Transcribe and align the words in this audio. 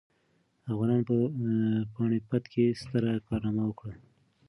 افغانانو 0.71 1.03
په 1.09 1.15
پاني 1.93 2.19
پت 2.29 2.43
کې 2.53 2.65
ستره 2.81 3.11
کارنامه 3.27 3.63
وکړه. 3.67 3.93